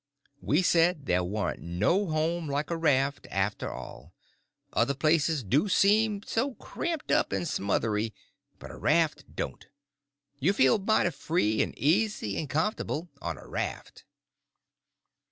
We 0.41 0.63
said 0.63 1.05
there 1.05 1.23
warn't 1.23 1.59
no 1.61 2.07
home 2.07 2.49
like 2.49 2.71
a 2.71 2.75
raft, 2.75 3.27
after 3.29 3.71
all. 3.71 4.15
Other 4.73 4.95
places 4.95 5.43
do 5.43 5.69
seem 5.69 6.23
so 6.23 6.55
cramped 6.55 7.11
up 7.11 7.31
and 7.31 7.47
smothery, 7.47 8.11
but 8.57 8.71
a 8.71 8.77
raft 8.77 9.35
don't. 9.35 9.67
You 10.39 10.53
feel 10.53 10.79
mighty 10.79 11.11
free 11.11 11.61
and 11.61 11.77
easy 11.77 12.35
and 12.39 12.49
comfortable 12.49 13.09
on 13.21 13.37
a 13.37 13.45
raft. 13.47 14.03